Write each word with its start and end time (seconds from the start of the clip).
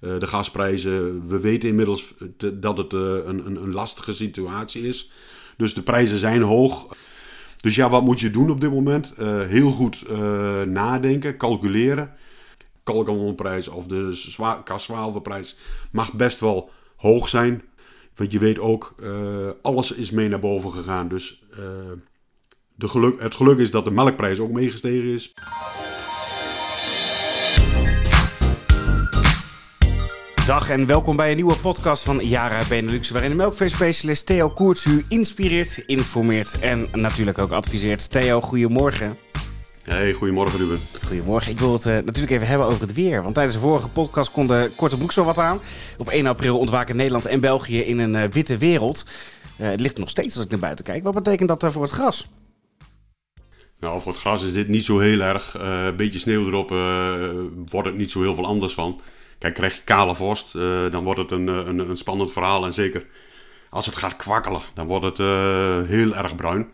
de 0.00 0.26
gasprijzen, 0.26 1.28
we 1.28 1.40
weten 1.40 1.68
inmiddels 1.68 2.14
dat 2.54 2.78
het 2.78 2.92
een, 2.92 3.46
een, 3.46 3.62
een 3.62 3.72
lastige 3.72 4.12
situatie 4.12 4.86
is. 4.86 5.10
Dus 5.56 5.74
de 5.74 5.82
prijzen 5.82 6.16
zijn 6.16 6.42
hoog. 6.42 6.96
Dus 7.56 7.74
ja, 7.74 7.88
wat 7.88 8.02
moet 8.02 8.20
je 8.20 8.30
doen 8.30 8.50
op 8.50 8.60
dit 8.60 8.70
moment? 8.70 9.12
heel 9.48 9.70
goed 9.70 10.08
nadenken, 10.66 11.36
calculeren. 11.36 12.14
Kalkonprijs 12.82 13.68
of 13.68 13.86
de 13.86 14.34
kaswaalverprijs 14.64 15.56
mag 15.92 16.12
best 16.12 16.40
wel 16.40 16.70
hoog 16.96 17.28
zijn. 17.28 17.62
Want 18.14 18.32
je 18.32 18.38
weet 18.38 18.58
ook, 18.58 18.94
alles 19.62 19.92
is 19.92 20.10
mee 20.10 20.28
naar 20.28 20.40
boven 20.40 20.72
gegaan. 20.72 21.08
Dus 21.08 21.44
de 22.74 22.88
geluk, 22.88 23.20
het 23.20 23.34
geluk 23.34 23.58
is 23.58 23.70
dat 23.70 23.84
de 23.84 23.90
melkprijs 23.90 24.38
ook 24.38 24.52
meegestegen 24.52 25.08
is. 25.08 25.34
Dag 30.48 30.70
en 30.70 30.86
welkom 30.86 31.16
bij 31.16 31.30
een 31.30 31.36
nieuwe 31.36 31.56
podcast 31.56 32.02
van 32.02 32.18
Yara 32.18 32.62
Benelux, 32.68 33.10
waarin 33.10 33.30
de 33.30 33.36
melkveespecialist 33.36 34.26
Theo 34.26 34.48
Koerts 34.48 34.84
u 34.84 35.04
inspireert, 35.08 35.82
informeert 35.86 36.58
en 36.58 36.88
natuurlijk 36.92 37.38
ook 37.38 37.50
adviseert. 37.50 38.10
Theo, 38.10 38.40
goedemorgen. 38.40 39.18
Hey, 39.82 40.12
goedemorgen 40.12 40.58
Ruben. 40.58 40.78
Goedemorgen. 41.06 41.52
Ik 41.52 41.58
wil 41.58 41.72
het 41.72 41.86
uh, 41.86 41.92
natuurlijk 41.92 42.30
even 42.30 42.46
hebben 42.46 42.66
over 42.66 42.80
het 42.80 42.92
weer. 42.92 43.22
Want 43.22 43.34
tijdens 43.34 43.56
de 43.56 43.62
vorige 43.62 43.88
podcast 43.88 44.30
kon 44.30 44.46
de 44.46 44.70
korte 44.76 44.96
broek 44.96 45.12
zo 45.12 45.24
wat 45.24 45.38
aan. 45.38 45.60
Op 45.98 46.08
1 46.08 46.26
april 46.26 46.58
ontwaken 46.58 46.96
Nederland 46.96 47.26
en 47.26 47.40
België 47.40 47.80
in 47.80 47.98
een 47.98 48.14
uh, 48.14 48.22
witte 48.22 48.58
wereld. 48.58 49.06
Uh, 49.60 49.68
het 49.68 49.80
ligt 49.80 49.98
nog 49.98 50.10
steeds 50.10 50.34
als 50.34 50.44
ik 50.44 50.50
naar 50.50 50.60
buiten 50.60 50.84
kijk. 50.84 51.02
Wat 51.02 51.14
betekent 51.14 51.48
dat 51.60 51.72
voor 51.72 51.82
het 51.82 51.92
gras? 51.92 52.28
Nou, 53.80 54.00
voor 54.00 54.12
het 54.12 54.20
gras 54.20 54.42
is 54.42 54.52
dit 54.52 54.68
niet 54.68 54.84
zo 54.84 54.98
heel 54.98 55.20
erg. 55.20 55.54
een 55.58 55.96
beetje 55.96 56.18
sneeuw 56.18 56.46
erop 56.46 56.68
wordt 57.68 57.88
het 57.88 57.96
niet 57.96 58.10
zo 58.10 58.20
heel 58.20 58.34
veel 58.34 58.46
anders 58.46 58.74
van. 58.74 59.00
Kijk, 59.38 59.54
krijg 59.54 59.74
je 59.74 59.82
kale 59.84 60.14
vorst, 60.14 60.52
dan 60.90 61.04
wordt 61.04 61.20
het 61.20 61.30
een, 61.30 61.46
een, 61.46 61.78
een, 61.78 61.98
spannend 61.98 62.32
verhaal. 62.32 62.64
En 62.64 62.72
zeker 62.72 63.06
als 63.68 63.86
het 63.86 63.96
gaat 63.96 64.16
kwakkelen, 64.16 64.62
dan 64.74 64.86
wordt 64.86 65.04
het 65.04 65.18
heel 65.88 66.16
erg 66.16 66.34
bruin. 66.34 66.68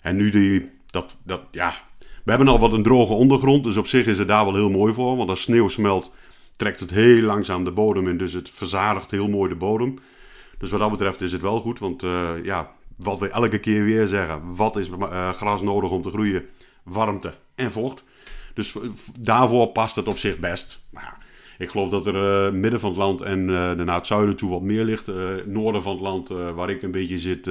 En 0.00 0.16
nu 0.16 0.30
die, 0.30 0.70
dat, 0.90 1.16
dat, 1.22 1.40
ja, 1.50 1.74
we 2.26 2.30
hebben 2.30 2.48
al 2.48 2.58
wat 2.58 2.72
een 2.72 2.82
droge 2.82 3.12
ondergrond, 3.12 3.64
dus 3.64 3.76
op 3.76 3.86
zich 3.86 4.06
is 4.06 4.18
het 4.18 4.28
daar 4.28 4.44
wel 4.44 4.54
heel 4.54 4.70
mooi 4.70 4.94
voor. 4.94 5.16
Want 5.16 5.28
als 5.28 5.40
sneeuw 5.40 5.68
smelt, 5.68 6.10
trekt 6.56 6.80
het 6.80 6.90
heel 6.90 7.22
langzaam 7.22 7.64
de 7.64 7.72
bodem 7.72 8.08
in. 8.08 8.18
Dus 8.18 8.32
het 8.32 8.50
verzadigt 8.50 9.10
heel 9.10 9.28
mooi 9.28 9.48
de 9.48 9.56
bodem. 9.56 9.98
Dus 10.58 10.70
wat 10.70 10.80
dat 10.80 10.90
betreft 10.90 11.20
is 11.20 11.32
het 11.32 11.40
wel 11.40 11.60
goed. 11.60 11.78
Want 11.78 12.02
ja, 12.42 12.70
wat 12.96 13.18
we 13.18 13.28
elke 13.28 13.58
keer 13.58 13.84
weer 13.84 14.06
zeggen, 14.06 14.54
wat 14.56 14.76
is 14.76 14.90
gras 15.32 15.62
nodig 15.62 15.90
om 15.90 16.02
te 16.02 16.10
groeien? 16.10 16.44
Warmte 16.82 17.34
en 17.54 17.72
vocht. 17.72 18.04
Dus 18.54 18.74
daarvoor 19.20 19.66
past 19.66 19.96
het 19.96 20.06
op 20.06 20.18
zich 20.18 20.38
best. 20.38 20.80
Maar 20.90 21.02
ja, 21.02 21.25
ik 21.58 21.68
geloof 21.68 21.88
dat 21.88 22.06
er 22.06 22.14
uh, 22.46 22.52
midden 22.52 22.80
van 22.80 22.90
het 22.90 22.98
land 22.98 23.20
en 23.20 23.44
naar 23.84 23.94
het 23.94 24.06
zuiden 24.06 24.36
toe 24.36 24.50
wat 24.50 24.62
meer 24.62 24.84
ligt. 24.84 25.10
noorden 25.46 25.82
van 25.82 25.92
het 25.92 26.02
land, 26.02 26.28
waar 26.28 26.70
ik 26.70 26.82
een 26.82 26.90
beetje 26.90 27.18
zit, 27.18 27.46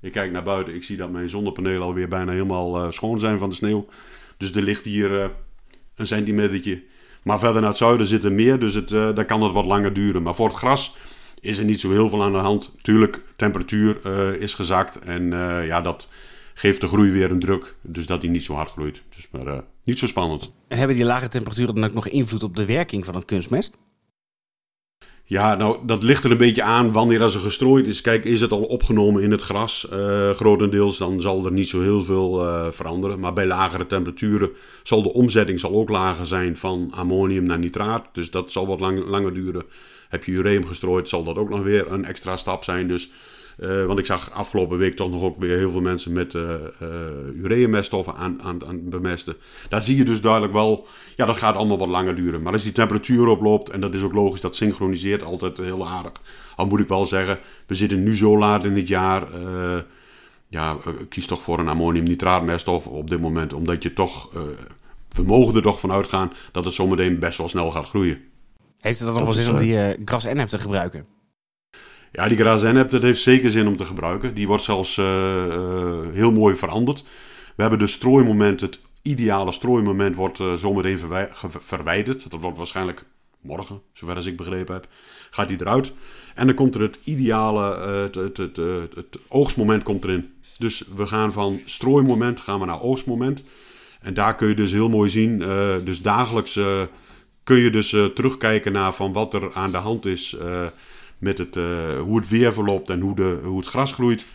ik 0.00 0.12
kijk 0.12 0.32
naar 0.32 0.42
buiten, 0.42 0.74
ik 0.74 0.82
zie 0.82 0.96
dat 0.96 1.10
mijn 1.10 1.30
zonnepanelen 1.30 1.82
alweer 1.82 2.08
bijna 2.08 2.32
helemaal 2.32 2.92
schoon 2.92 3.20
zijn 3.20 3.38
van 3.38 3.48
de 3.48 3.54
sneeuw. 3.54 3.86
Dus 4.36 4.54
er 4.54 4.62
ligt 4.62 4.84
hier 4.84 5.30
een 5.94 6.06
centimetertje. 6.06 6.82
Maar 7.22 7.38
verder 7.38 7.60
naar 7.60 7.70
het 7.70 7.78
zuiden 7.78 8.06
zit 8.06 8.24
er 8.24 8.32
meer, 8.32 8.58
dus 8.58 8.74
het, 8.74 8.88
dan 8.88 9.24
kan 9.24 9.42
het 9.42 9.52
wat 9.52 9.66
langer 9.66 9.92
duren. 9.92 10.22
Maar 10.22 10.34
voor 10.34 10.48
het 10.48 10.56
gras 10.56 10.96
is 11.40 11.58
er 11.58 11.64
niet 11.64 11.80
zo 11.80 11.90
heel 11.90 12.08
veel 12.08 12.22
aan 12.22 12.32
de 12.32 12.38
hand. 12.38 12.74
Tuurlijk, 12.82 13.22
temperatuur 13.36 13.96
is 14.40 14.54
gezakt 14.54 14.98
en 14.98 15.30
ja, 15.66 15.80
dat 15.80 16.08
geeft 16.54 16.80
de 16.80 16.86
groei 16.86 17.10
weer 17.10 17.30
een 17.30 17.40
druk. 17.40 17.76
Dus 17.82 18.06
dat 18.06 18.20
die 18.20 18.30
niet 18.30 18.44
zo 18.44 18.54
hard 18.54 18.70
groeit. 18.70 19.02
Dus 19.14 19.28
maar 19.30 19.64
niet 19.84 19.98
zo 19.98 20.06
spannend. 20.06 20.52
En 20.68 20.78
hebben 20.78 20.96
die 20.96 21.04
lage 21.04 21.28
temperaturen 21.28 21.74
dan 21.74 21.84
ook 21.84 21.92
nog 21.92 22.08
invloed 22.08 22.42
op 22.42 22.56
de 22.56 22.64
werking 22.64 23.04
van 23.04 23.14
het 23.14 23.24
kunstmest? 23.24 23.78
Ja, 25.30 25.54
nou, 25.54 25.78
dat 25.86 26.02
ligt 26.02 26.24
er 26.24 26.30
een 26.30 26.36
beetje 26.36 26.62
aan 26.62 26.92
wanneer 26.92 27.22
als 27.22 27.34
er 27.34 27.40
gestrooid 27.40 27.86
is. 27.86 28.00
Kijk, 28.00 28.24
is 28.24 28.40
het 28.40 28.50
al 28.50 28.62
opgenomen 28.62 29.22
in 29.22 29.30
het 29.30 29.42
gras, 29.42 29.88
uh, 29.92 30.30
grotendeels, 30.30 30.98
dan 30.98 31.20
zal 31.20 31.44
er 31.44 31.52
niet 31.52 31.68
zo 31.68 31.80
heel 31.80 32.04
veel 32.04 32.46
uh, 32.46 32.66
veranderen. 32.70 33.20
Maar 33.20 33.32
bij 33.32 33.46
lagere 33.46 33.86
temperaturen 33.86 34.50
zal 34.82 35.02
de 35.02 35.12
omzetting 35.12 35.60
zal 35.60 35.72
ook 35.72 35.88
lager 35.88 36.26
zijn 36.26 36.56
van 36.56 36.92
ammonium 36.94 37.44
naar 37.44 37.58
nitraat. 37.58 38.08
Dus 38.12 38.30
dat 38.30 38.52
zal 38.52 38.66
wat 38.66 38.80
lang, 38.80 39.06
langer 39.06 39.34
duren. 39.34 39.64
Heb 40.08 40.24
je 40.24 40.32
ureum 40.32 40.66
gestrooid, 40.66 41.08
zal 41.08 41.22
dat 41.22 41.36
ook 41.36 41.48
nog 41.48 41.62
weer 41.62 41.92
een 41.92 42.04
extra 42.04 42.36
stap 42.36 42.64
zijn. 42.64 42.88
Dus 42.88 43.10
uh, 43.60 43.84
want 43.84 43.98
ik 43.98 44.06
zag 44.06 44.30
afgelopen 44.30 44.78
week 44.78 44.96
toch 44.96 45.10
nog 45.10 45.22
ook 45.22 45.38
weer 45.38 45.56
heel 45.56 45.70
veel 45.70 45.80
mensen 45.80 46.12
met 46.12 46.34
uh, 46.34 46.42
uh, 46.42 46.88
ureameststoffen 47.34 48.14
aan, 48.14 48.42
aan, 48.42 48.66
aan 48.66 48.88
bemesten. 48.88 49.36
Daar 49.68 49.82
zie 49.82 49.96
je 49.96 50.04
dus 50.04 50.20
duidelijk 50.20 50.52
wel, 50.52 50.86
ja, 51.16 51.24
dat 51.24 51.36
gaat 51.36 51.54
allemaal 51.54 51.78
wat 51.78 51.88
langer 51.88 52.16
duren. 52.16 52.42
Maar 52.42 52.52
als 52.52 52.62
die 52.62 52.72
temperatuur 52.72 53.26
oploopt, 53.26 53.70
en 53.70 53.80
dat 53.80 53.94
is 53.94 54.02
ook 54.02 54.12
logisch, 54.12 54.40
dat 54.40 54.56
synchroniseert 54.56 55.22
altijd 55.22 55.58
heel 55.58 55.88
aardig. 55.88 56.12
Al 56.56 56.66
moet 56.66 56.80
ik 56.80 56.88
wel 56.88 57.04
zeggen, 57.04 57.38
we 57.66 57.74
zitten 57.74 58.02
nu 58.02 58.16
zo 58.16 58.38
laat 58.38 58.64
in 58.64 58.76
het 58.76 58.88
jaar. 58.88 59.26
ja, 60.48 60.76
kies 61.08 61.26
toch 61.26 61.42
voor 61.42 61.58
een 61.58 61.68
ammoniumnitraatmeststof 61.68 62.86
op 62.86 63.10
dit 63.10 63.20
moment, 63.20 63.52
omdat 63.52 63.82
je 63.82 63.92
toch, 63.92 64.30
we 65.08 65.22
mogen 65.22 65.54
er 65.54 65.62
toch 65.62 65.80
van 65.80 65.92
uitgaan 65.92 66.32
dat 66.52 66.64
het 66.64 66.74
zometeen 66.74 67.18
best 67.18 67.38
wel 67.38 67.48
snel 67.48 67.70
gaat 67.70 67.86
groeien. 67.86 68.18
Heeft 68.80 68.98
het 68.98 69.08
dan 69.08 69.16
nog 69.16 69.24
wel 69.24 69.42
zin 69.42 69.52
om 69.52 69.58
die 69.58 69.96
gras 70.04 70.24
en 70.24 70.48
te 70.48 70.58
gebruiken? 70.58 71.19
Ja, 72.12 72.28
die 72.28 72.36
Grazenep, 72.36 72.90
dat 72.90 73.02
heeft 73.02 73.22
zeker 73.22 73.50
zin 73.50 73.66
om 73.66 73.76
te 73.76 73.84
gebruiken. 73.84 74.34
Die 74.34 74.46
wordt 74.46 74.62
zelfs 74.62 74.96
uh, 74.96 75.06
uh, 75.46 75.98
heel 76.12 76.32
mooi 76.32 76.56
veranderd. 76.56 77.04
We 77.56 77.62
hebben 77.62 77.78
de 77.78 77.86
strooimoment, 77.86 78.60
het 78.60 78.80
ideale 79.02 79.52
strooimoment, 79.52 80.16
wordt 80.16 80.38
uh, 80.38 80.54
zometeen 80.54 80.98
verwijderd. 81.42 82.30
Dat 82.30 82.40
wordt 82.40 82.58
waarschijnlijk 82.58 83.04
morgen, 83.40 83.80
zover 83.92 84.16
als 84.16 84.26
ik 84.26 84.36
begrepen 84.36 84.74
heb, 84.74 84.88
gaat 85.30 85.48
die 85.48 85.60
eruit. 85.60 85.92
En 86.34 86.46
dan 86.46 86.54
komt 86.54 86.74
er 86.74 86.80
het 86.80 86.98
ideale, 87.04 87.78
het, 87.88 88.14
het, 88.14 88.36
het, 88.36 88.56
het, 88.94 89.18
oogstmoment 89.28 89.82
komt 89.82 90.04
erin. 90.04 90.32
Dus 90.58 90.84
we 90.96 91.06
gaan 91.06 91.32
van 91.32 91.60
strooimoment 91.64 92.40
gaan 92.40 92.60
we 92.60 92.66
naar 92.66 92.82
oogstmoment. 92.82 93.42
En 94.00 94.14
daar 94.14 94.34
kun 94.34 94.48
je 94.48 94.54
dus 94.54 94.72
heel 94.72 94.88
mooi 94.88 95.10
zien, 95.10 95.38
dus 95.84 96.02
dagelijks 96.02 96.60
kun 97.42 97.56
je 97.56 97.70
dus 97.70 97.88
terugkijken 97.88 98.72
naar 98.72 98.94
van 98.94 99.12
wat 99.12 99.34
er 99.34 99.54
aan 99.54 99.70
de 99.70 99.76
hand 99.76 100.06
is 100.06 100.36
met 101.20 101.38
het, 101.38 101.56
uh, 101.56 101.64
hoe 101.98 102.18
het 102.18 102.28
weer 102.28 102.52
verloopt 102.52 102.90
en 102.90 103.00
hoe, 103.00 103.14
de, 103.14 103.38
hoe 103.42 103.58
het 103.58 103.68
gras 103.68 103.92
groeit. 103.92 104.26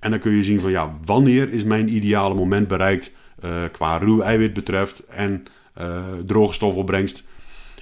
En 0.00 0.10
dan 0.10 0.20
kun 0.20 0.32
je 0.32 0.42
zien 0.42 0.60
van 0.60 0.70
ja, 0.70 0.96
wanneer 1.04 1.52
is 1.52 1.64
mijn 1.64 1.94
ideale 1.94 2.34
moment 2.34 2.68
bereikt 2.68 3.12
uh, 3.44 3.62
qua 3.72 3.98
ruw 3.98 4.20
eiwit 4.20 4.52
betreft 4.52 5.04
en 5.06 5.44
uh, 5.80 6.04
droge 6.26 6.54
stofopbrengst. 6.54 7.24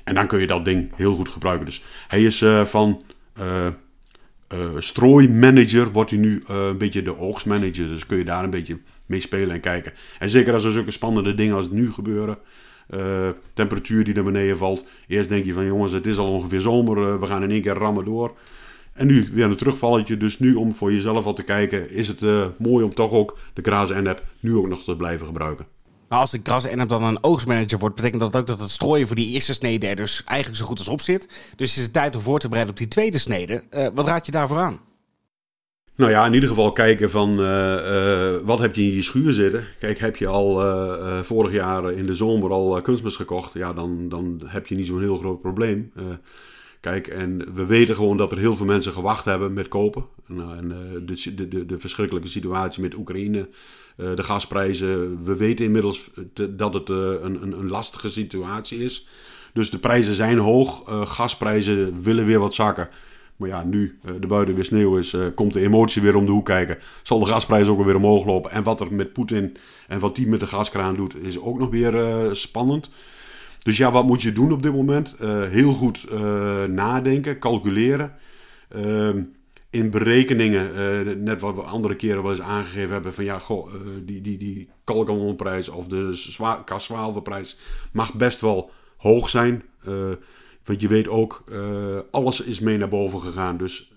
En 0.05 0.15
dan 0.15 0.27
kun 0.27 0.41
je 0.41 0.47
dat 0.47 0.65
ding 0.65 0.93
heel 0.97 1.15
goed 1.15 1.29
gebruiken. 1.29 1.67
Dus 1.67 1.85
hij 2.09 2.23
is 2.23 2.45
van 2.65 3.03
strooimanager, 4.79 5.93
wordt 5.93 6.11
hij 6.11 6.19
nu 6.19 6.43
een 6.47 6.79
beetje 6.79 7.03
de 7.03 7.19
oogstmanager. 7.19 7.89
Dus 7.89 8.07
kun 8.07 8.19
je 8.19 8.25
daar 8.25 8.45
een 8.45 8.51
beetje 8.51 8.79
mee 9.07 9.21
spelen 9.21 9.55
en 9.55 9.61
kijken. 9.61 9.93
En 10.19 10.31
zeker 10.31 10.53
als 10.53 10.65
er 10.65 10.73
zulke 10.73 10.91
spannende 10.91 11.35
dingen 11.35 11.55
als 11.55 11.65
het 11.65 11.75
nu 11.75 11.93
gebeuren, 11.93 12.39
uh, 12.91 13.29
temperatuur 13.55 14.05
die 14.05 14.15
naar 14.15 14.25
beneden 14.25 14.57
valt. 14.57 14.85
Eerst 15.07 15.29
denk 15.29 15.45
je 15.45 15.53
van 15.53 15.65
jongens, 15.65 15.93
het 15.93 16.07
is 16.07 16.19
al 16.19 16.33
ongeveer 16.33 16.61
zomer, 16.61 16.99
uh, 16.99 17.21
we 17.21 17.27
gaan 17.27 17.43
in 17.43 17.51
één 17.51 17.63
keer 17.63 17.75
rammen 17.75 18.05
door. 18.05 18.33
En 18.93 19.07
nu 19.07 19.29
weer 19.33 19.45
een 19.45 19.57
terugvalletje. 19.57 20.17
Dus 20.17 20.39
nu 20.39 20.55
om 20.55 20.75
voor 20.75 20.93
jezelf 20.93 21.27
al 21.27 21.35
te 21.35 21.43
kijken, 21.43 21.91
is 21.91 22.09
het 22.09 22.23
uh, 22.23 22.47
mooi 22.59 22.85
om 22.85 22.95
toch 22.95 23.11
ook 23.11 23.39
de 23.53 23.63
Grazen 23.63 24.03
NAP 24.03 24.23
nu 24.41 24.57
ook 24.57 24.69
nog 24.69 24.85
te 24.85 24.97
blijven 24.97 25.27
gebruiken. 25.27 25.67
Maar 26.09 26.19
als 26.19 26.31
de 26.31 26.41
Grazen 26.43 26.77
NAP 26.77 26.89
dan 26.89 27.03
een 27.03 27.25
oogstmanager 27.25 27.79
wordt, 27.79 27.95
betekent 27.95 28.21
dat 28.21 28.37
ook 28.37 28.47
dat 28.47 28.61
het 28.61 28.71
strooien 28.71 29.07
voor 29.07 29.17
die 29.17 29.33
eerste 29.33 29.53
snede 29.53 29.87
er 29.87 29.97
dus 29.97 30.23
eigenlijk 30.25 30.59
zo 30.59 30.67
goed 30.67 30.79
als 30.79 30.89
op 30.89 31.01
zit. 31.01 31.53
Dus 31.57 31.77
is 31.77 31.83
het 31.83 31.93
tijd 31.93 32.17
om 32.17 32.23
voor 32.23 32.39
te 32.39 32.49
bereiden 32.49 32.75
op 32.75 32.81
die 32.81 32.89
tweede 32.89 33.19
snede. 33.19 33.63
wat 33.95 34.07
raad 34.07 34.27
je 34.27 34.33
daarvoor 34.33 34.59
aan? 34.59 34.81
Nou 35.97 36.11
ja, 36.11 36.27
in 36.27 36.35
ieder 36.35 36.49
geval 36.49 36.73
kijken 36.73 37.11
van 37.11 37.41
uh, 37.41 37.47
uh, 37.47 38.37
wat 38.45 38.59
heb 38.59 38.75
je 38.75 38.83
in 38.83 38.95
je 38.95 39.03
schuur 39.03 39.33
zitten. 39.33 39.65
Kijk, 39.79 39.99
heb 39.99 40.17
je 40.17 40.27
al 40.27 40.63
uh, 40.63 41.21
vorig 41.21 41.53
jaar 41.53 41.93
in 41.93 42.07
de 42.07 42.15
zomer 42.15 42.51
al 42.51 42.83
kunstmest 42.83 43.17
gekocht, 43.17 43.53
ja, 43.53 43.73
dan, 43.73 44.09
dan 44.09 44.41
heb 44.45 44.67
je 44.67 44.75
niet 44.75 44.87
zo'n 44.87 45.01
heel 45.01 45.17
groot 45.17 45.41
probleem. 45.41 45.93
kijk, 46.81 47.07
en 47.07 47.55
we 47.55 47.67
weten 47.67 47.95
gewoon 47.95 48.17
dat 48.17 48.33
er 48.33 48.39
heel 48.39 48.57
veel 48.57 48.67
mensen 48.67 48.93
gewacht 48.93 49.25
hebben 49.25 49.53
met 49.53 49.69
kopen. 49.69 50.05
Nou, 50.27 50.69
de, 51.05 51.35
de, 51.49 51.67
de, 51.67 51.79
verschrikkelijke 51.79 52.29
situatie 52.29 52.83
met 52.83 52.95
Oekraïne, 52.95 53.49
de 53.97 54.23
gasprijzen. 54.23 55.25
We 55.25 55.37
weten 55.37 55.65
inmiddels 55.65 56.11
dat 56.51 56.75
het 56.75 56.89
een, 56.89 57.43
een, 57.43 57.59
een, 57.59 57.69
lastige 57.69 58.09
situatie 58.09 58.85
is. 58.85 59.09
Dus 59.53 59.71
de 59.71 59.79
prijzen 59.79 60.15
zijn 60.15 60.39
hoog, 60.39 60.83
gasprijzen 61.09 62.03
willen 62.03 62.27
weer 62.27 62.39
wat 62.39 62.55
zakken. 62.55 62.89
Maar 63.37 63.49
ja, 63.49 63.65
nu 63.65 63.99
uh, 64.05 64.13
de 64.21 64.27
buiten 64.27 64.55
weer 64.55 64.65
sneeuw 64.65 64.99
is, 64.99 65.13
uh, 65.13 65.27
komt 65.35 65.53
de 65.53 65.61
emotie 65.61 66.03
weer 66.03 66.17
om 66.17 66.27
de 66.27 66.33
hoek 66.33 66.45
kijken. 66.45 66.79
Zal 67.03 67.19
de 67.19 67.27
gasprijs 67.27 67.69
ook 67.69 67.85
weer 67.85 67.97
omhoog 67.97 68.25
lopen. 68.25 68.51
En 68.51 68.63
wat 68.63 68.81
er 68.81 68.95
met 68.95 69.13
Poetin 69.13 69.57
en 69.89 69.99
wat 69.99 70.17
die 70.17 70.27
met 70.27 70.41
de 70.41 70.47
gaskraan 70.47 70.95
doet, 70.95 71.17
is 71.23 71.41
ook 71.41 71.59
nog 71.59 71.71
weer 71.71 71.95
uh, 71.95 72.33
spannend. 72.33 72.91
Dus 73.63 73.77
ja, 73.77 73.91
wat 73.91 74.05
moet 74.05 74.23
je 74.23 74.33
doen 74.33 74.53
op 74.53 74.63
dit 74.63 74.73
moment? 74.73 75.15
heel 75.49 75.73
goed 75.73 76.07
nadenken, 76.69 77.39
calculeren. 77.39 78.15
Ehm, 78.69 79.23
in 79.71 79.91
berekeningen, 79.91 81.23
net 81.23 81.41
wat 81.41 81.55
we 81.55 81.61
andere 81.61 81.97
keren 81.97 82.23
wel 82.23 82.31
eens 82.31 82.41
aangegeven 82.41 82.93
hebben, 82.93 83.15
van 83.15 83.25
ja, 83.25 83.39
goh, 83.39 83.75
die, 84.05 84.21
die, 84.21 84.39
die 84.39 84.69
kalkonprijs 84.85 85.69
of 85.69 85.87
de 85.87 86.19
kaswaalverprijs 86.65 87.57
mag 87.93 88.15
best 88.15 88.41
wel 88.41 88.71
hoog 88.97 89.29
zijn. 89.29 89.63
Want 90.65 90.81
je 90.81 90.89
weet 90.89 91.09
ook, 91.09 91.45
alles 92.11 92.41
is 92.41 92.61
mee 92.61 92.77
naar 92.77 92.89
boven 92.89 93.21
gegaan. 93.21 93.57
Dus 93.57 93.93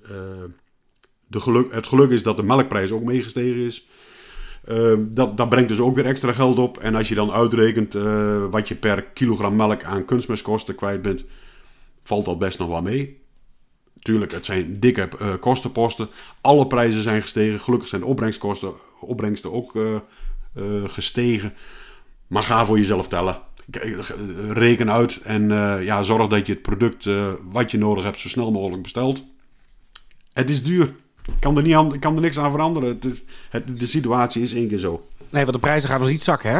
de 1.27 1.39
geluk, 1.39 1.73
het 1.73 1.87
geluk 1.87 2.09
is 2.09 2.23
dat 2.23 2.37
de 2.37 2.43
melkprijs 2.43 2.91
ook 2.91 3.03
meegestegen 3.03 3.59
is. 3.59 3.87
dat, 4.97 5.37
dat 5.37 5.49
brengt 5.49 5.69
dus 5.69 5.79
ook 5.79 5.95
weer 5.95 6.05
extra 6.05 6.31
geld 6.31 6.57
op. 6.59 6.77
En 6.77 6.95
als 6.95 7.07
je 7.07 7.15
dan 7.15 7.31
uitrekent 7.31 7.93
wat 8.51 8.67
je 8.67 8.75
per 8.75 9.03
kilogram 9.03 9.55
melk 9.55 9.83
aan 9.83 10.05
kunstmestkosten 10.05 10.75
kwijt 10.75 11.01
bent, 11.01 11.25
valt 12.01 12.25
dat 12.25 12.39
best 12.39 12.59
nog 12.59 12.67
wel 12.67 12.81
mee. 12.81 13.25
Tuurlijk, 14.01 14.31
het 14.31 14.45
zijn 14.45 14.79
dikke 14.79 15.09
kostenposten. 15.39 16.09
Alle 16.41 16.67
prijzen 16.67 17.01
zijn 17.01 17.21
gestegen. 17.21 17.59
Gelukkig 17.59 17.89
zijn 17.89 18.01
de 18.01 18.07
opbrengstkosten, 18.07 18.73
opbrengsten 18.99 19.53
ook 19.53 19.73
gestegen. 20.85 21.53
Maar 22.27 22.43
ga 22.43 22.65
voor 22.65 22.77
jezelf 22.77 23.07
tellen. 23.07 23.41
Reken 24.49 24.91
uit 24.91 25.19
en 25.23 25.49
ja, 25.83 26.03
zorg 26.03 26.27
dat 26.27 26.47
je 26.47 26.53
het 26.53 26.61
product 26.61 27.09
wat 27.51 27.71
je 27.71 27.77
nodig 27.77 28.03
hebt 28.03 28.19
zo 28.19 28.27
snel 28.27 28.51
mogelijk 28.51 28.81
bestelt. 28.81 29.23
Het 30.33 30.49
is 30.49 30.63
duur. 30.63 30.93
Ik 31.25 31.33
kan 31.39 31.57
er, 31.57 31.63
niet 31.63 31.75
aan, 31.75 31.99
kan 31.99 32.15
er 32.15 32.21
niks 32.21 32.39
aan 32.39 32.51
veranderen. 32.51 32.89
Het 32.89 33.05
is, 33.05 33.23
het, 33.49 33.79
de 33.79 33.85
situatie 33.85 34.41
is 34.41 34.53
één 34.53 34.67
keer 34.67 34.77
zo. 34.77 35.07
Nee, 35.29 35.41
want 35.43 35.53
de 35.53 35.59
prijzen 35.59 35.89
gaan 35.89 35.99
nog 35.99 36.09
niet 36.09 36.21
zakken, 36.21 36.51
hè? 36.51 36.59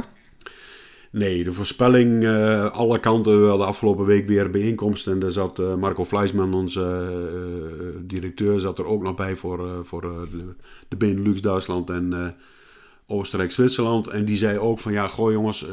Nee, 1.12 1.44
de 1.44 1.52
voorspelling, 1.52 2.24
uh, 2.24 2.72
alle 2.72 3.00
kanten, 3.00 3.42
wel 3.42 3.58
de 3.58 3.66
afgelopen 3.66 4.06
week 4.06 4.28
weer 4.28 4.50
bijeenkomst. 4.50 5.08
En 5.08 5.20
daar 5.20 5.32
zat 5.32 5.60
uh, 5.60 5.76
Marco 5.76 6.06
Fleisman, 6.06 6.54
onze 6.54 7.08
uh, 7.82 7.90
directeur, 8.02 8.60
zat 8.60 8.80
er 8.80 8.86
ook 8.86 9.04
nog 9.04 9.16
bij 9.16 9.36
voor, 9.36 9.86
voor 9.86 10.02
de, 10.02 10.54
de 10.88 10.96
Benelux, 10.96 11.42
Duitsland 11.42 11.90
en 11.90 12.36
Oostenrijk, 13.08 13.52
Zwitserland. 13.52 14.08
En 14.08 14.26
die 14.26 14.36
zei 14.36 14.58
ook 14.58 14.80
van 14.80 14.92
ja, 14.92 15.08
goh 15.08 15.32
jongens, 15.32 15.66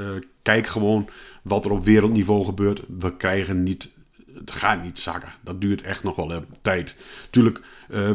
kijk 0.42 0.66
gewoon 0.66 1.08
wat 1.42 1.64
er 1.64 1.70
op 1.70 1.84
wereldniveau 1.84 2.44
gebeurt. 2.44 2.82
We 2.98 3.16
krijgen 3.16 3.62
niet, 3.62 3.88
het 4.34 4.50
gaat 4.50 4.82
niet 4.82 4.98
zakken. 4.98 5.32
Dat 5.42 5.60
duurt 5.60 5.82
echt 5.82 6.02
nog 6.02 6.16
wel 6.16 6.32
een 6.32 6.46
tijd. 6.62 6.96
Tuurlijk, 7.30 7.60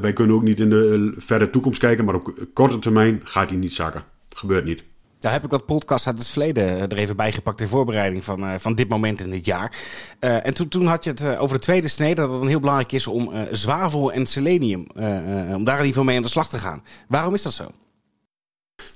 wij 0.01 0.13
kunnen 0.13 0.35
ook 0.35 0.43
niet 0.43 0.59
in 0.59 0.69
de 0.69 1.13
verre 1.17 1.49
toekomst 1.49 1.79
kijken, 1.79 2.05
maar 2.05 2.15
op 2.15 2.33
korte 2.53 2.79
termijn 2.79 3.21
gaat 3.23 3.49
hij 3.49 3.57
niet 3.57 3.73
zakken. 3.73 4.03
Gebeurt 4.29 4.65
niet. 4.65 4.83
Daar 5.19 5.31
heb 5.31 5.43
ik 5.43 5.49
wat 5.51 5.65
podcasts 5.65 6.07
uit 6.07 6.17
het 6.17 6.27
verleden 6.27 6.63
eh, 6.63 6.81
er 6.81 6.97
even 6.97 7.15
bijgepakt 7.15 7.61
in 7.61 7.67
voorbereiding 7.67 8.23
van, 8.23 8.59
van 8.59 8.75
dit 8.75 8.89
moment 8.89 9.21
in 9.21 9.31
het 9.31 9.45
jaar. 9.45 9.77
En 10.19 10.53
toen, 10.53 10.67
toen 10.67 10.85
had 10.85 11.03
je 11.03 11.09
het 11.09 11.37
over 11.37 11.57
de 11.57 11.63
tweede 11.63 11.87
snede, 11.87 12.21
dat 12.21 12.31
het 12.31 12.41
een 12.41 12.47
heel 12.47 12.59
belangrijk 12.59 12.91
is 12.91 13.07
om 13.07 13.47
zwavel 13.51 14.11
en 14.11 14.25
selenium, 14.25 14.87
om 14.89 15.63
daar 15.63 15.79
in 15.79 15.85
ieder 15.85 15.85
geval 15.85 16.03
mee 16.03 16.15
aan 16.15 16.21
de 16.21 16.27
slag 16.27 16.49
te 16.49 16.57
gaan. 16.57 16.83
Waarom 17.07 17.33
is 17.33 17.41
dat 17.41 17.53
zo? 17.53 17.71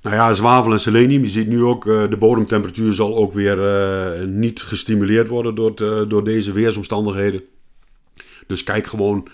Nou 0.03 0.15
ja, 0.15 0.33
zwavel 0.33 0.71
en 0.71 0.79
selenium. 0.79 1.21
Je 1.21 1.29
ziet 1.29 1.47
nu 1.47 1.63
ook, 1.63 1.83
de 1.83 2.17
bodemtemperatuur 2.19 2.93
zal 2.93 3.15
ook 3.15 3.33
weer 3.33 3.57
niet 4.27 4.61
gestimuleerd 4.61 5.27
worden 5.27 5.55
door, 5.55 5.75
door 6.07 6.23
deze 6.23 6.51
weersomstandigheden. 6.51 7.41
Dus 8.47 8.63
kijk 8.63 8.87
gewoon, 8.87 9.27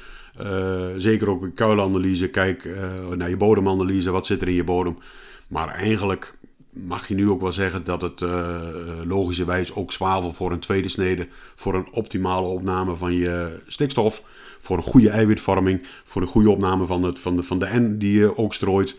zeker 0.97 1.29
ook 1.29 1.41
een 1.41 1.53
kuilanalyse, 1.53 2.27
kijk 2.27 2.69
naar 3.15 3.29
je 3.29 3.37
bodemanalyse, 3.37 4.11
wat 4.11 4.25
zit 4.25 4.41
er 4.41 4.47
in 4.47 4.53
je 4.53 4.63
bodem. 4.63 4.97
Maar 5.47 5.67
eigenlijk 5.67 6.37
mag 6.69 7.07
je 7.07 7.15
nu 7.15 7.29
ook 7.29 7.41
wel 7.41 7.51
zeggen 7.51 7.83
dat 7.83 8.01
het 8.01 8.21
uh, 8.21 8.57
logischerwijs 9.03 9.73
ook 9.73 9.91
zwavel 9.91 10.33
voor 10.33 10.51
een 10.51 10.59
tweede 10.59 10.89
snede, 10.89 11.27
voor 11.55 11.75
een 11.75 11.87
optimale 11.91 12.47
opname 12.47 12.95
van 12.95 13.13
je 13.13 13.59
stikstof, 13.67 14.23
voor 14.59 14.77
een 14.77 14.83
goede 14.83 15.09
eiwitvorming, 15.09 15.81
voor 16.05 16.21
een 16.21 16.27
goede 16.27 16.49
opname 16.49 16.85
van, 16.85 17.03
het, 17.03 17.19
van, 17.19 17.35
de, 17.35 17.43
van 17.43 17.59
de 17.59 17.79
N 17.79 17.97
die 17.97 18.17
je 18.17 18.37
ook 18.37 18.53
strooit, 18.53 18.95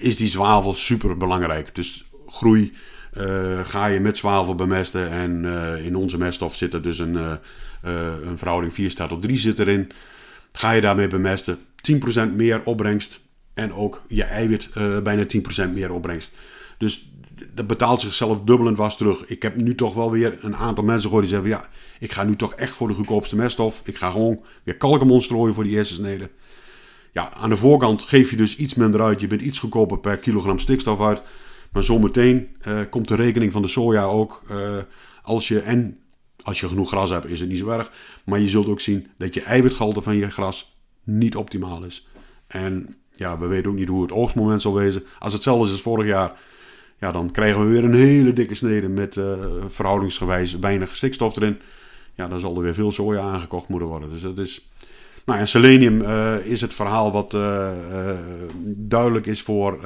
is 0.00 0.16
die 0.16 0.26
zwavel 0.26 0.74
super 0.74 1.16
belangrijk. 1.16 1.74
Dus 1.74 2.04
groei 2.26 2.72
uh, 3.18 3.60
ga 3.64 3.86
je 3.86 4.00
met 4.00 4.16
zwavel 4.16 4.54
bemesten 4.54 5.10
en 5.10 5.44
in 5.84 5.96
onze 5.96 6.18
meststof 6.18 6.56
zit 6.56 6.74
er 6.74 6.82
dus 6.82 6.98
een, 6.98 7.38
een 7.82 8.38
verhouding 8.38 8.74
4 8.74 8.90
staat 8.90 9.12
op 9.12 9.22
3 9.22 9.36
zit 9.36 9.58
erin. 9.58 9.90
Ga 10.52 10.70
je 10.70 10.80
daarmee 10.80 11.06
bemesten, 11.06 11.58
10% 12.28 12.34
meer 12.34 12.60
opbrengst 12.64 13.20
en 13.54 13.72
ook 13.72 14.02
je 14.08 14.24
eiwit 14.24 14.70
bijna 15.02 15.24
10% 15.68 15.72
meer 15.72 15.92
opbrengst. 15.92 16.32
Dus 16.78 17.08
dat 17.54 17.66
betaalt 17.66 18.00
zichzelf 18.00 18.40
dubbel 18.40 18.66
en 18.66 18.74
was 18.74 18.96
terug. 18.96 19.24
Ik 19.26 19.42
heb 19.42 19.56
nu 19.56 19.74
toch 19.74 19.94
wel 19.94 20.10
weer 20.10 20.38
een 20.40 20.56
aantal 20.56 20.84
mensen 20.84 21.08
gehoord 21.08 21.28
die 21.28 21.34
zeggen: 21.34 21.50
ja, 21.50 21.68
ik 21.98 22.12
ga 22.12 22.24
nu 22.24 22.36
toch 22.36 22.54
echt 22.54 22.72
voor 22.72 22.88
de 22.88 22.94
goedkoopste 22.94 23.36
meststof. 23.36 23.82
Ik 23.84 23.96
ga 23.96 24.10
gewoon 24.10 24.40
weer 24.62 24.76
kalkemon 24.76 25.22
strooien 25.22 25.54
voor 25.54 25.64
die 25.64 25.76
eerste 25.76 25.94
snede. 25.94 26.30
Ja, 27.18 27.32
aan 27.32 27.50
de 27.50 27.56
voorkant 27.56 28.02
geef 28.02 28.30
je 28.30 28.36
dus 28.36 28.56
iets 28.56 28.74
minder 28.74 29.02
uit. 29.02 29.20
Je 29.20 29.26
bent 29.26 29.40
iets 29.40 29.58
goedkoper 29.58 29.98
per 29.98 30.16
kilogram 30.16 30.58
stikstof 30.58 31.00
uit. 31.00 31.22
Maar 31.72 31.82
zometeen 31.82 32.48
uh, 32.68 32.80
komt 32.90 33.08
de 33.08 33.14
rekening 33.14 33.52
van 33.52 33.62
de 33.62 33.68
soja 33.68 34.04
ook. 34.04 34.42
Uh, 34.50 34.76
als 35.22 35.48
je, 35.48 35.60
en 35.60 35.98
als 36.42 36.60
je 36.60 36.68
genoeg 36.68 36.88
gras 36.88 37.10
hebt, 37.10 37.26
is 37.26 37.40
het 37.40 37.48
niet 37.48 37.58
zo 37.58 37.68
erg. 37.68 37.92
Maar 38.24 38.40
je 38.40 38.48
zult 38.48 38.66
ook 38.66 38.80
zien 38.80 39.06
dat 39.16 39.34
je 39.34 39.42
eiwitgehalte 39.42 40.00
van 40.00 40.16
je 40.16 40.30
gras 40.30 40.76
niet 41.04 41.36
optimaal 41.36 41.84
is. 41.84 42.08
En 42.46 42.96
ja, 43.12 43.38
we 43.38 43.46
weten 43.46 43.70
ook 43.70 43.76
niet 43.76 43.88
hoe 43.88 44.02
het 44.02 44.12
oogstmoment 44.12 44.62
zal 44.62 44.74
wezen. 44.74 45.02
Als 45.18 45.32
hetzelfde 45.32 45.64
is 45.64 45.72
als 45.72 45.82
vorig 45.82 46.06
jaar, 46.06 46.32
ja, 46.98 47.12
dan 47.12 47.30
krijgen 47.30 47.60
we 47.60 47.72
weer 47.72 47.84
een 47.84 47.94
hele 47.94 48.32
dikke 48.32 48.54
snede 48.54 48.88
met 48.88 49.16
uh, 49.16 49.32
verhoudingsgewijs 49.66 50.58
weinig 50.58 50.96
stikstof 50.96 51.36
erin. 51.36 51.58
Ja, 52.14 52.28
dan 52.28 52.40
zal 52.40 52.56
er 52.56 52.62
weer 52.62 52.74
veel 52.74 52.92
soja 52.92 53.20
aangekocht 53.20 53.68
moeten 53.68 53.88
worden. 53.88 54.10
Dus 54.10 54.20
dat 54.20 54.38
is. 54.38 54.68
Nou, 55.28 55.40
en 55.40 55.48
selenium 55.48 56.00
uh, 56.00 56.46
is 56.46 56.60
het 56.60 56.74
verhaal 56.74 57.12
wat 57.12 57.34
uh, 57.34 58.18
duidelijk 58.64 59.26
is 59.26 59.42
voor 59.42 59.80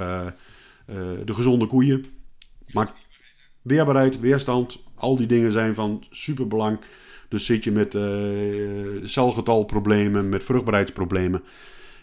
de 1.24 1.34
gezonde 1.34 1.66
koeien. 1.66 2.04
Maar 2.72 2.92
weerbaarheid, 3.62 4.20
weerstand, 4.20 4.82
al 4.94 5.16
die 5.16 5.26
dingen 5.26 5.52
zijn 5.52 5.74
van 5.74 6.04
superbelang. 6.10 6.78
Dus 7.28 7.46
zit 7.46 7.64
je 7.64 7.72
met 7.72 7.96
celgetalproblemen, 9.10 10.28
met 10.28 10.44
vruchtbaarheidsproblemen. 10.44 11.42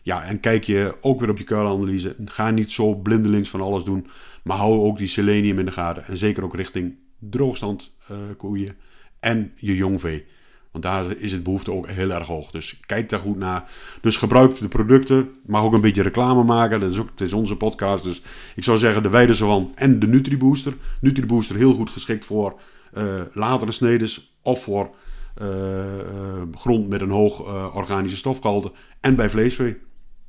Ja, 0.01 0.23
en 0.23 0.39
kijk 0.39 0.63
je 0.63 0.95
ook 1.01 1.19
weer 1.19 1.29
op 1.29 1.37
je 1.37 1.43
kuilanalyse. 1.43 2.15
Ga 2.25 2.49
niet 2.49 2.71
zo 2.71 2.95
blindelings 2.95 3.49
van 3.49 3.61
alles 3.61 3.83
doen. 3.83 4.07
Maar 4.43 4.57
hou 4.57 4.79
ook 4.79 4.97
die 4.97 5.07
selenium 5.07 5.59
in 5.59 5.65
de 5.65 5.71
gaten. 5.71 6.05
En 6.05 6.17
zeker 6.17 6.43
ook 6.43 6.55
richting 6.55 6.95
droogstand 7.19 7.91
koeien 8.37 8.75
en 9.19 9.51
je 9.55 9.75
jongvee. 9.75 10.25
Daar 10.79 11.17
is 11.17 11.31
het 11.31 11.43
behoefte 11.43 11.71
ook 11.71 11.87
heel 11.87 12.11
erg 12.11 12.27
hoog. 12.27 12.51
Dus 12.51 12.79
kijk 12.85 13.09
daar 13.09 13.19
goed 13.19 13.37
naar. 13.37 13.71
Dus 14.01 14.17
gebruik 14.17 14.59
de 14.59 14.67
producten. 14.67 15.31
Mag 15.45 15.63
ook 15.63 15.73
een 15.73 15.81
beetje 15.81 16.01
reclame 16.01 16.43
maken. 16.43 16.79
Dat 16.79 16.91
is 16.91 16.99
ook, 16.99 17.09
het 17.09 17.21
is 17.21 17.33
onze 17.33 17.55
podcast. 17.55 18.03
Dus 18.03 18.21
ik 18.55 18.63
zou 18.63 18.77
zeggen 18.77 19.03
de 19.03 19.09
Weidesavan 19.09 19.71
en 19.75 19.99
de 19.99 20.07
Nutribooster. 20.07 20.73
Nutribooster 21.01 21.55
heel 21.55 21.73
goed 21.73 21.89
geschikt 21.89 22.25
voor 22.25 22.59
uh, 22.97 23.03
latere 23.33 23.71
snedes. 23.71 24.37
Of 24.41 24.63
voor 24.63 24.89
uh, 25.41 25.47
grond 26.53 26.89
met 26.89 27.01
een 27.01 27.09
hoog 27.09 27.39
organische 27.75 28.17
stofgehalte. 28.17 28.71
En 28.99 29.15
bij 29.15 29.29
vleesvee. 29.29 29.77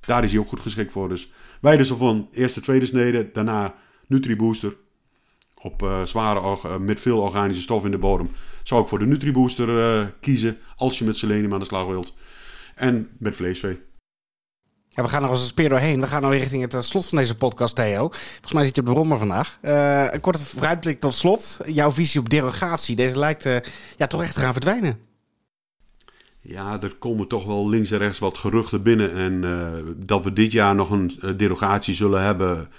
Daar 0.00 0.24
is 0.24 0.30
hij 0.30 0.40
ook 0.40 0.48
goed 0.48 0.60
geschikt 0.60 0.92
voor. 0.92 1.08
Dus 1.08 1.32
Weidesavan 1.60 2.28
eerste, 2.32 2.60
tweede 2.60 2.86
snede. 2.86 3.30
Daarna 3.32 3.74
Nutribooster. 4.06 4.76
Op 5.62 5.82
uh, 5.82 6.02
zware, 6.04 6.40
uh, 6.40 6.76
met 6.76 7.00
veel 7.00 7.20
organische 7.20 7.62
stof 7.62 7.84
in 7.84 7.90
de 7.90 7.98
bodem. 7.98 8.30
Zou 8.62 8.82
ik 8.82 8.88
voor 8.88 8.98
de 8.98 9.06
Nutribooster 9.06 9.68
uh, 9.68 10.06
kiezen 10.20 10.58
als 10.76 10.98
je 10.98 11.04
met 11.04 11.16
selenium 11.16 11.52
aan 11.52 11.58
de 11.58 11.64
slag 11.64 11.86
wilt. 11.86 12.14
En 12.74 13.08
met 13.18 13.36
vleesvee. 13.36 13.80
Ja, 14.88 15.02
we 15.02 15.08
gaan 15.08 15.22
er 15.22 15.28
als 15.28 15.40
een 15.40 15.46
speer 15.46 15.68
doorheen. 15.68 16.00
We 16.00 16.06
gaan 16.06 16.22
nou 16.22 16.34
richting 16.34 16.72
het 16.72 16.84
slot 16.84 17.08
van 17.08 17.18
deze 17.18 17.36
podcast, 17.36 17.74
Theo. 17.74 18.08
Volgens 18.08 18.52
mij 18.52 18.64
zit 18.64 18.74
je 18.74 18.80
op 18.80 18.86
de 18.86 18.92
brommer 18.92 19.18
vandaag. 19.18 19.58
een 20.12 20.20
korte 20.20 20.44
vooruitblik 20.44 21.00
tot 21.00 21.14
slot. 21.14 21.58
Jouw 21.66 21.90
visie 21.90 22.20
op 22.20 22.28
derogatie. 22.28 22.96
Deze 22.96 23.18
lijkt 23.18 23.42
ja, 23.96 24.06
toch 24.06 24.22
echt 24.22 24.34
te 24.34 24.40
gaan 24.40 24.52
verdwijnen. 24.52 25.00
Ja, 26.40 26.80
er 26.82 26.94
komen 26.94 27.28
toch 27.28 27.44
wel 27.44 27.68
links 27.68 27.90
en 27.90 27.98
rechts 27.98 28.18
wat 28.18 28.38
geruchten 28.38 28.82
binnen. 28.82 29.12
En 29.12 29.94
dat 29.96 30.24
we 30.24 30.32
dit 30.32 30.52
jaar 30.52 30.74
nog 30.74 30.90
een 30.90 31.10
derogatie 31.36 31.94
zullen 31.94 32.22
hebben, 32.22 32.70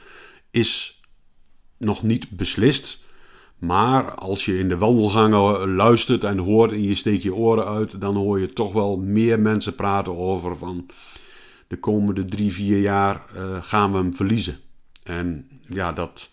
is 0.52 1.01
nog 1.84 2.04
niet 2.04 2.30
beslist. 2.30 3.04
Maar 3.58 4.16
als 4.16 4.46
je 4.46 4.58
in 4.58 4.68
de 4.68 4.78
wandelgangen 4.78 5.76
luistert 5.76 6.24
en 6.24 6.38
hoort 6.38 6.72
en 6.72 6.84
je 6.84 6.96
steekt 6.96 7.24
je 7.24 7.36
oren 7.36 7.66
uit, 7.66 8.02
dan 8.02 8.16
hoor 8.16 8.40
je 8.40 8.54
toch 8.54 8.74
wel 8.74 8.98
meer 8.98 9.40
mensen 9.40 9.76
praten 9.76 10.18
over 10.18 10.58
van 10.58 10.86
de 11.68 11.78
komende 11.78 12.26
drie, 12.26 12.54
vier 12.54 12.80
jaar 12.80 13.26
uh, 13.36 13.58
gaan 13.62 13.92
we 13.92 13.98
hem 13.98 14.16
verliezen. 14.16 14.60
En 15.04 15.48
ja, 15.68 15.92
dat. 15.92 16.30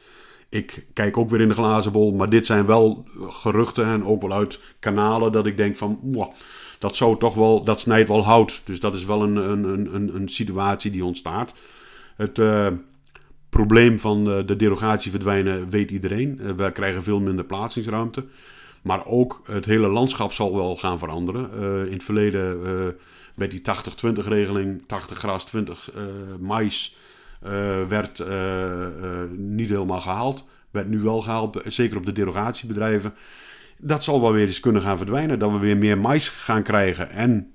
Ik 0.49 0.87
kijk 0.93 1.17
ook 1.17 1.31
weer 1.31 1.41
in 1.41 1.49
de 1.49 1.55
glazen 1.55 1.93
bol, 1.93 2.13
maar 2.13 2.31
dit 2.31 2.47
zijn 2.47 2.67
wel 2.67 3.07
geruchten 3.21 3.85
en 3.85 4.05
ook 4.05 4.23
wel 4.23 4.33
uit 4.33 4.61
kanalen 4.79 5.33
dat 5.33 5.47
ik 5.47 5.57
denk 5.57 5.77
van, 5.77 6.17
dat 6.79 6.97
zou 6.97 7.19
toch 7.19 7.35
wel, 7.35 7.65
dat 7.65 7.81
snijdt 7.81 8.09
wel 8.09 8.25
hout. 8.25 8.61
Dus 8.65 8.81
dat 8.81 8.95
is 8.95 9.05
wel 9.05 9.23
een, 9.23 9.37
een, 9.37 9.95
een, 9.95 10.15
een 10.15 10.29
situatie 10.29 10.91
die 10.91 11.05
ontstaat. 11.05 11.53
Het, 12.17 12.39
uh, 12.39 12.67
probleem 13.49 13.99
van 13.99 14.25
de 14.25 14.57
derogatie 14.57 15.11
verdwijnen 15.11 15.71
weet 15.71 15.91
iedereen. 15.91 16.41
Eh, 16.41 16.51
we 16.51 16.73
krijgen 16.73 17.03
veel 17.03 17.21
minder 17.21 17.45
plaatsingsruimte. 17.45 18.25
Maar 18.83 19.07
ook 19.07 19.43
het 19.45 19.65
hele 19.65 19.89
landschap 19.89 20.33
zal 20.33 20.55
wel 20.55 20.77
gaan 20.77 20.99
veranderen. 20.99 21.51
Uh, 21.55 21.87
in 21.87 21.93
het 21.93 22.03
verleden 22.03 22.61
uh, 22.63 22.87
met 23.35 23.51
die 23.51 23.61
80-20 23.61 24.27
regeling, 24.27 24.83
80 24.87 25.19
gras, 25.19 25.45
20 25.45 25.91
uh, 25.97 26.03
mais, 26.39 26.97
werd 27.89 28.23
niet 29.37 29.69
helemaal 29.69 30.01
gehaald. 30.01 30.45
Werd 30.71 30.89
nu 30.89 31.01
wel 31.01 31.23
gehaald, 31.23 31.63
zeker 31.67 31.97
op 31.97 32.07
de 32.07 32.13
derogatiebedrijven. 32.13 33.15
dat 33.79 34.05
zal 34.05 34.21
wel 34.21 34.33
weer 34.33 34.47
eens 34.47 34.61
kunnen 34.61 34.83
gaan 34.83 34.97
verdwijnen. 34.97 35.39
Dat 35.39 35.53
we 35.53 35.59
weer 35.59 35.77
meer 35.77 35.99
mais 35.99 36.29
gaan 36.29 36.63
krijgen. 36.63 37.11
En 37.11 37.53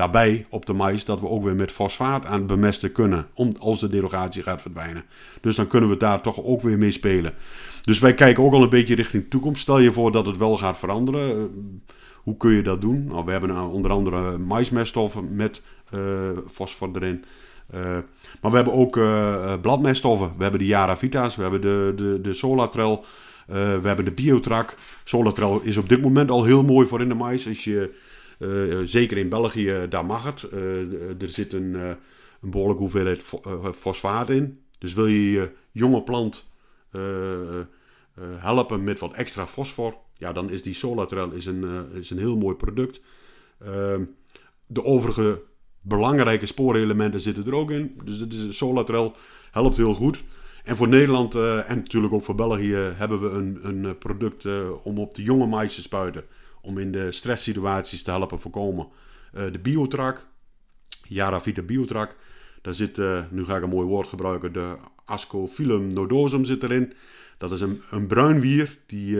daarbij 0.00 0.46
op 0.48 0.66
de 0.66 0.72
mais 0.72 1.04
dat 1.04 1.20
we 1.20 1.28
ook 1.28 1.42
weer 1.42 1.54
met 1.54 1.72
fosfaat 1.72 2.26
aan 2.26 2.38
het 2.38 2.46
bemesten 2.46 2.92
kunnen. 2.92 3.26
Om, 3.34 3.52
als 3.58 3.80
de 3.80 3.88
derogatie 3.88 4.42
gaat 4.42 4.60
verdwijnen. 4.60 5.04
Dus 5.40 5.56
dan 5.56 5.66
kunnen 5.66 5.90
we 5.90 5.96
daar 5.96 6.20
toch 6.20 6.42
ook 6.42 6.60
weer 6.62 6.78
mee 6.78 6.90
spelen. 6.90 7.34
Dus 7.82 7.98
wij 7.98 8.14
kijken 8.14 8.44
ook 8.44 8.52
al 8.52 8.62
een 8.62 8.68
beetje 8.68 8.94
richting 8.94 9.30
toekomst. 9.30 9.60
Stel 9.60 9.78
je 9.78 9.92
voor 9.92 10.12
dat 10.12 10.26
het 10.26 10.36
wel 10.36 10.56
gaat 10.56 10.78
veranderen. 10.78 11.36
Uh, 11.36 11.42
hoe 12.22 12.36
kun 12.36 12.50
je 12.50 12.62
dat 12.62 12.80
doen? 12.80 13.04
Nou, 13.04 13.24
we 13.24 13.30
hebben 13.30 13.48
nou 13.50 13.72
onder 13.72 13.90
andere 13.90 14.38
maismeststoffen 14.38 15.34
met 15.36 15.62
uh, 15.94 16.00
fosfor 16.50 16.90
erin. 16.94 17.24
Maar 18.40 18.50
we 18.50 18.56
hebben 18.56 18.74
ook 18.74 18.98
bladmeststoffen. 19.60 20.32
We 20.36 20.42
hebben 20.42 20.60
de 20.60 20.66
Yara 20.66 20.96
Vita's, 20.96 21.36
we 21.36 21.42
hebben 21.42 21.60
de, 21.60 21.92
de, 21.96 22.20
de 22.22 22.34
Solatrel, 22.34 23.04
we 23.46 23.80
hebben 23.82 24.04
de 24.04 24.12
Biotrac. 24.12 24.76
Solatrel 25.04 25.60
is 25.62 25.76
op 25.76 25.88
dit 25.88 26.02
moment 26.02 26.30
al 26.30 26.44
heel 26.44 26.62
mooi 26.62 26.86
voor 26.86 27.00
in 27.00 27.08
de 27.08 27.14
mais. 27.14 27.48
Als 27.48 27.64
je, 27.64 27.90
zeker 28.84 29.16
in 29.16 29.28
België, 29.28 29.86
daar 29.88 30.06
mag 30.06 30.24
het. 30.24 30.42
er 31.22 31.30
zit 31.30 31.52
een, 31.52 31.74
een 31.74 32.50
behoorlijke 32.50 32.82
hoeveelheid 32.82 33.22
fosfaat 33.74 34.30
in. 34.30 34.60
Dus 34.78 34.94
wil 34.94 35.06
je 35.06 35.30
je 35.30 35.50
jonge 35.72 36.02
plant 36.02 36.54
helpen 38.38 38.84
met 38.84 38.98
wat 38.98 39.12
extra 39.12 39.46
fosfor, 39.46 39.94
ja, 40.18 40.32
dan 40.32 40.50
is 40.50 40.62
die 40.62 40.74
Solatrel 40.74 41.30
is 41.30 41.46
een, 41.46 41.92
is 41.92 42.10
een 42.10 42.18
heel 42.18 42.36
mooi 42.36 42.56
product. 42.56 43.00
Ehm, 43.58 44.04
de 44.66 44.84
overige 44.84 45.42
belangrijke 45.80 46.46
spoorelementen 46.46 47.20
zitten 47.20 47.46
er 47.46 47.54
ook 47.54 47.70
in. 47.70 48.00
Dus 48.04 48.20
is 48.20 48.56
Solatrel 48.56 49.16
helpt 49.50 49.76
heel 49.76 49.94
goed. 49.94 50.22
En 50.64 50.76
voor 50.76 50.88
Nederland 50.88 51.34
en 51.34 51.76
natuurlijk 51.76 52.12
ook 52.12 52.22
voor 52.22 52.34
België 52.34 52.74
hebben 52.74 53.20
we 53.20 53.28
een, 53.28 53.58
een 53.62 53.84
eh, 53.84 53.98
product 53.98 54.46
om 54.82 54.98
op 54.98 55.14
de 55.14 55.22
jonge 55.22 55.46
mais 55.46 55.74
te 55.74 55.82
spuiten. 55.82 56.24
Om 56.62 56.78
in 56.78 56.92
de 56.92 57.12
stresssituaties 57.12 58.02
te 58.02 58.10
helpen 58.10 58.40
voorkomen. 58.40 58.88
Uh, 59.34 59.52
de 59.52 59.58
Biotrac, 59.58 60.26
Yaravita 61.02 61.62
Biotrac. 61.62 62.16
Daar 62.62 62.74
zit, 62.74 63.00
nu 63.30 63.44
ga 63.44 63.56
ik 63.56 63.62
een 63.62 63.68
mooi 63.68 63.86
woord 63.86 64.08
gebruiken, 64.08 64.52
de 64.52 64.76
Ascophyllum 65.04 65.92
nodosum 65.92 66.44
zit 66.44 66.62
erin. 66.62 66.92
Dat 67.38 67.52
is 67.52 67.60
een, 67.60 67.82
een 67.90 68.06
bruin 68.06 68.40
wier, 68.40 68.78
die 68.86 69.16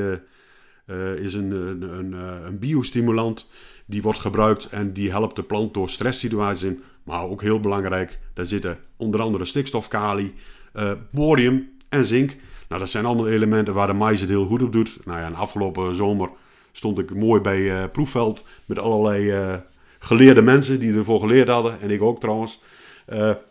is 1.17 1.35
een, 1.35 1.51
een, 1.51 1.83
een, 1.83 2.13
een 2.47 2.59
biostimulant 2.59 3.51
die 3.87 4.03
wordt 4.03 4.19
gebruikt 4.19 4.69
en 4.69 4.93
die 4.93 5.11
helpt 5.11 5.37
de 5.37 5.43
plant 5.43 5.75
door 5.75 5.91
stresssituaties 5.91 6.63
in. 6.63 6.83
Maar 7.03 7.23
ook 7.23 7.43
heel 7.43 7.61
belangrijk, 7.61 8.19
daar 8.35 8.47
zitten 8.47 8.79
onder 8.97 9.21
andere 9.21 9.45
stikstof, 9.45 9.89
kali, 9.89 10.35
uh, 10.75 10.93
borium 11.11 11.71
en 11.89 12.05
zink. 12.05 12.37
Nou, 12.69 12.81
dat 12.81 12.91
zijn 12.91 13.05
allemaal 13.05 13.29
elementen 13.29 13.75
waar 13.75 13.87
de 13.87 13.93
mais 13.93 14.21
het 14.21 14.29
heel 14.29 14.45
goed 14.45 14.63
op 14.63 14.73
doet. 14.73 14.99
Nou 15.05 15.19
ja, 15.19 15.27
en 15.27 15.35
afgelopen 15.35 15.95
zomer 15.95 16.31
stond 16.73 16.99
ik 16.99 17.15
mooi 17.15 17.41
bij 17.41 17.61
uh, 17.61 17.85
Proefveld 17.93 18.45
met 18.67 18.79
allerlei 18.79 19.33
uh, 19.33 19.57
geleerde 19.99 20.43
mensen 20.43 20.81
die 20.81 20.95
ervoor 20.95 21.21
geleerd 21.21 21.49
hadden. 21.49 21.81
En 21.81 21.91
ik 21.91 22.03
ook 22.03 22.21
trouwens. 22.21 22.61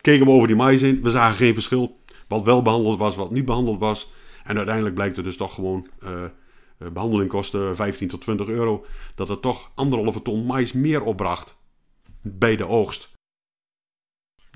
keken 0.01 0.25
we 0.25 0.31
over 0.31 0.47
die 0.47 0.57
mais 0.57 0.81
in. 0.81 0.99
We 1.03 1.09
zagen 1.09 1.37
geen 1.37 1.53
verschil. 1.53 1.97
Wat 2.27 2.43
wel 2.43 2.61
behandeld 2.61 2.99
was, 2.99 3.15
wat 3.15 3.31
niet 3.31 3.45
behandeld 3.45 3.79
was. 3.79 4.11
En 4.43 4.57
uiteindelijk 4.57 4.95
blijkt 4.95 5.17
er 5.17 5.23
dus 5.23 5.37
toch 5.37 5.53
gewoon 5.53 5.87
eh, 6.79 6.87
behandeling 6.87 7.29
kostte 7.29 7.71
15 7.73 8.07
tot 8.07 8.21
20 8.21 8.47
euro, 8.47 8.85
dat 9.15 9.27
het 9.27 9.41
toch 9.41 9.71
anderhalve 9.75 10.21
ton 10.21 10.45
mais 10.45 10.73
meer 10.73 11.03
opbracht 11.03 11.55
bij 12.21 12.55
de 12.55 12.65
oogst. 12.65 13.11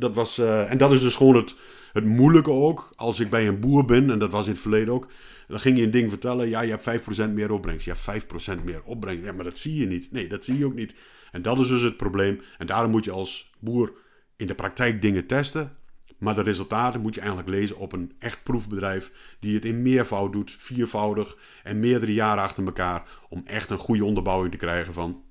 Dat 0.04 0.16
was, 0.16 0.40
uh, 0.40 0.72
en 0.72 0.78
dat 0.78 0.92
is 0.92 1.02
dus 1.02 1.16
gewoon 1.16 1.36
het, 1.36 1.56
het 1.94 2.06
moeilijke 2.06 2.52
ook. 2.52 2.90
Als 2.96 3.20
ik 3.20 3.30
bij 3.30 3.48
een 3.48 3.60
boer 3.60 3.86
ben, 3.86 4.10
en 4.10 4.20
dat 4.20 4.32
was 4.32 4.46
in 4.46 4.52
het 4.52 4.62
verleden 4.62 4.94
ook, 4.94 5.08
dan 5.48 5.60
ging 5.60 5.78
je 5.78 5.84
een 5.84 5.92
ding 5.92 6.10
vertellen. 6.10 6.50
Ja, 6.50 6.62
je 6.62 6.78
hebt 6.80 7.30
5% 7.30 7.34
meer 7.34 7.52
opbrengst. 7.52 7.86
Je 7.86 7.94
hebt 8.06 8.24
5% 8.60 8.64
meer 8.64 8.82
opbrengst. 8.84 9.26
Ja, 9.26 9.32
maar 9.32 9.44
dat 9.44 9.58
zie 9.58 9.80
je 9.80 9.88
niet. 9.88 10.12
Nee, 10.12 10.28
dat 10.28 10.46
zie 10.46 10.58
je 10.58 10.66
ook 10.66 10.76
niet. 10.76 10.96
En 11.32 11.42
dat 11.42 11.60
is 11.60 11.68
dus 11.68 11.82
het 11.82 11.98
probleem. 11.98 12.42
En 12.58 12.68
daarom 12.68 12.92
moet 12.92 13.06
je 13.06 13.12
als 13.12 13.54
boer 13.60 13.94
in 14.36 14.46
de 14.46 14.56
praktijk 14.56 15.02
dingen 15.02 15.26
testen. 15.26 15.78
Maar 16.18 16.36
de 16.36 16.42
resultaten 16.42 17.02
moet 17.02 17.14
je 17.14 17.20
eigenlijk 17.20 17.50
lezen 17.50 17.78
op 17.78 17.92
een 17.92 18.12
echt 18.20 18.44
proefbedrijf 18.44 19.12
die 19.40 19.56
het 19.56 19.66
in 19.66 19.82
meervoud 19.82 20.32
doet, 20.34 20.56
viervoudig 20.60 21.38
en 21.64 21.80
meerdere 21.80 22.14
jaren 22.14 22.44
achter 22.44 22.66
elkaar, 22.66 23.04
om 23.30 23.42
echt 23.46 23.70
een 23.70 23.78
goede 23.78 24.06
onderbouwing 24.06 24.52
te 24.52 24.58
krijgen 24.58 24.94
van 24.94 25.24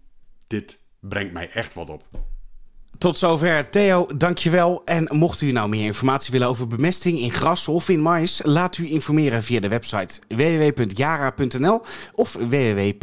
dit 0.47 0.81
brengt 1.01 1.33
mij 1.33 1.51
echt 1.51 1.75
wat 1.75 1.91
op. 1.91 2.32
Tot 3.03 3.17
zover. 3.17 3.71
Theo, 3.71 4.09
dankjewel. 4.17 4.83
En 4.85 5.09
mocht 5.11 5.41
u 5.41 5.53
nou 5.53 5.69
meer 5.69 5.85
informatie 5.85 6.33
willen 6.33 6.49
over 6.49 6.67
bemesting 6.67 7.19
in 7.19 7.31
gras 7.31 7.69
of 7.69 7.89
in 7.89 8.03
mais, 8.03 8.41
laat 8.45 8.79
u 8.79 8.91
informeren 8.91 9.43
via 9.43 9.61
de 9.61 9.69
website 9.69 10.21
www.jara.nl 10.29 11.83
of 12.15 12.33
www.jara.be. 12.33 13.01